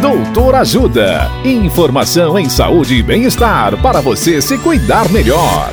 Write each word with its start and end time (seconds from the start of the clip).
Doutor 0.00 0.54
Ajuda. 0.56 1.30
Informação 1.42 2.38
em 2.38 2.50
saúde 2.50 2.96
e 2.96 3.02
bem-estar 3.02 3.80
para 3.80 4.02
você 4.02 4.42
se 4.42 4.58
cuidar 4.58 5.10
melhor. 5.10 5.72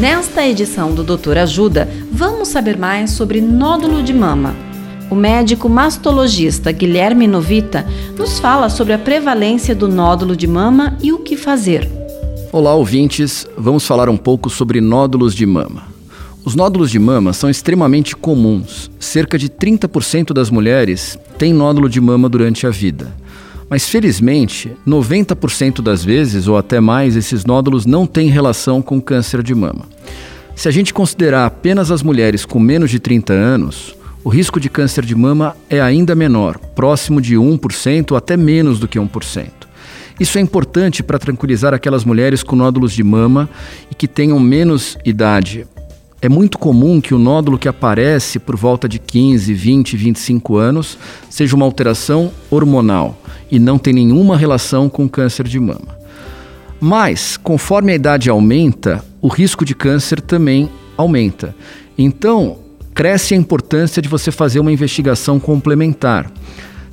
Nesta 0.00 0.46
edição 0.46 0.94
do 0.94 1.04
Doutor 1.04 1.36
Ajuda, 1.36 1.86
vamos 2.10 2.48
saber 2.48 2.78
mais 2.78 3.10
sobre 3.10 3.42
nódulo 3.42 4.02
de 4.02 4.14
mama. 4.14 4.54
O 5.10 5.14
médico 5.14 5.68
mastologista 5.68 6.72
Guilherme 6.72 7.26
Novita 7.26 7.86
nos 8.16 8.38
fala 8.38 8.70
sobre 8.70 8.94
a 8.94 8.98
prevalência 8.98 9.74
do 9.74 9.86
nódulo 9.86 10.34
de 10.34 10.46
mama 10.46 10.96
e 11.02 11.12
o 11.12 11.18
que 11.18 11.36
fazer. 11.36 11.86
Olá, 12.52 12.74
ouvintes. 12.74 13.46
Vamos 13.56 13.86
falar 13.86 14.08
um 14.08 14.16
pouco 14.16 14.48
sobre 14.48 14.80
nódulos 14.80 15.34
de 15.34 15.44
mama. 15.44 15.95
Os 16.46 16.54
nódulos 16.54 16.92
de 16.92 16.98
mama 17.00 17.32
são 17.32 17.50
extremamente 17.50 18.14
comuns. 18.14 18.88
Cerca 19.00 19.36
de 19.36 19.48
30% 19.48 20.32
das 20.32 20.48
mulheres 20.48 21.18
têm 21.36 21.52
nódulo 21.52 21.88
de 21.88 22.00
mama 22.00 22.28
durante 22.28 22.68
a 22.68 22.70
vida. 22.70 23.12
Mas 23.68 23.88
felizmente, 23.88 24.70
90% 24.86 25.82
das 25.82 26.04
vezes 26.04 26.46
ou 26.46 26.56
até 26.56 26.78
mais, 26.78 27.16
esses 27.16 27.44
nódulos 27.44 27.84
não 27.84 28.06
têm 28.06 28.28
relação 28.28 28.80
com 28.80 29.00
câncer 29.00 29.42
de 29.42 29.56
mama. 29.56 29.86
Se 30.54 30.68
a 30.68 30.70
gente 30.70 30.94
considerar 30.94 31.46
apenas 31.46 31.90
as 31.90 32.00
mulheres 32.00 32.44
com 32.44 32.60
menos 32.60 32.92
de 32.92 33.00
30 33.00 33.32
anos, 33.32 33.96
o 34.22 34.28
risco 34.28 34.60
de 34.60 34.70
câncer 34.70 35.04
de 35.04 35.16
mama 35.16 35.56
é 35.68 35.80
ainda 35.80 36.14
menor, 36.14 36.58
próximo 36.76 37.20
de 37.20 37.34
1% 37.34 38.12
ou 38.12 38.16
até 38.16 38.36
menos 38.36 38.78
do 38.78 38.86
que 38.86 39.00
1%. 39.00 39.48
Isso 40.20 40.38
é 40.38 40.40
importante 40.40 41.02
para 41.02 41.18
tranquilizar 41.18 41.74
aquelas 41.74 42.04
mulheres 42.04 42.44
com 42.44 42.54
nódulos 42.54 42.92
de 42.92 43.02
mama 43.02 43.50
e 43.90 43.96
que 43.96 44.06
tenham 44.06 44.38
menos 44.38 44.96
idade. 45.04 45.66
É 46.20 46.28
muito 46.28 46.58
comum 46.58 47.00
que 47.00 47.14
o 47.14 47.18
nódulo 47.18 47.58
que 47.58 47.68
aparece 47.68 48.38
por 48.38 48.56
volta 48.56 48.88
de 48.88 48.98
15, 48.98 49.52
20, 49.52 49.96
25 49.96 50.56
anos 50.56 50.98
seja 51.28 51.54
uma 51.54 51.66
alteração 51.66 52.32
hormonal 52.50 53.18
e 53.50 53.58
não 53.58 53.78
tem 53.78 53.92
nenhuma 53.92 54.36
relação 54.36 54.88
com 54.88 55.08
câncer 55.08 55.46
de 55.46 55.60
mama. 55.60 55.96
Mas, 56.80 57.36
conforme 57.36 57.92
a 57.92 57.94
idade 57.94 58.28
aumenta, 58.30 59.04
o 59.20 59.28
risco 59.28 59.64
de 59.64 59.74
câncer 59.74 60.20
também 60.20 60.70
aumenta. 60.96 61.54
Então, 61.96 62.58
cresce 62.94 63.34
a 63.34 63.36
importância 63.36 64.00
de 64.00 64.08
você 64.08 64.30
fazer 64.30 64.58
uma 64.58 64.72
investigação 64.72 65.38
complementar. 65.38 66.30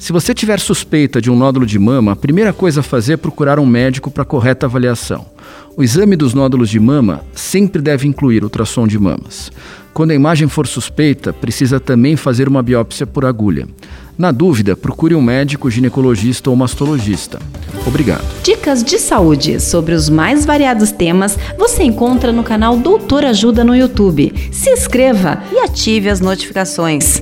Se 0.03 0.11
você 0.11 0.33
tiver 0.33 0.59
suspeita 0.59 1.21
de 1.21 1.31
um 1.31 1.35
nódulo 1.37 1.65
de 1.65 1.79
mama, 1.79 2.11
a 2.11 2.15
primeira 2.17 2.51
coisa 2.51 2.81
a 2.81 2.83
fazer 2.83 3.13
é 3.13 3.17
procurar 3.17 3.57
um 3.57 3.65
médico 3.65 4.11
para 4.11 4.25
correta 4.25 4.65
avaliação. 4.65 5.25
O 5.77 5.81
exame 5.81 6.17
dos 6.17 6.33
nódulos 6.33 6.69
de 6.69 6.77
mama 6.77 7.23
sempre 7.33 7.81
deve 7.81 8.05
incluir 8.05 8.43
ultrassom 8.43 8.85
de 8.85 8.99
mamas. 8.99 9.49
Quando 9.93 10.11
a 10.11 10.13
imagem 10.13 10.49
for 10.49 10.67
suspeita, 10.67 11.31
precisa 11.31 11.79
também 11.79 12.17
fazer 12.17 12.49
uma 12.49 12.61
biópsia 12.61 13.07
por 13.07 13.23
agulha. 13.23 13.65
Na 14.17 14.33
dúvida, 14.33 14.75
procure 14.75 15.15
um 15.15 15.21
médico, 15.21 15.71
ginecologista 15.71 16.49
ou 16.49 16.55
mastologista. 16.57 17.39
Obrigado. 17.87 18.25
Dicas 18.43 18.83
de 18.83 18.99
saúde 18.99 19.61
sobre 19.61 19.95
os 19.95 20.09
mais 20.09 20.45
variados 20.45 20.91
temas 20.91 21.39
você 21.57 21.81
encontra 21.81 22.33
no 22.33 22.43
canal 22.43 22.75
Doutor 22.75 23.23
Ajuda 23.23 23.63
no 23.63 23.73
YouTube. 23.73 24.33
Se 24.51 24.69
inscreva 24.69 25.41
e 25.49 25.59
ative 25.59 26.09
as 26.09 26.19
notificações. 26.19 27.21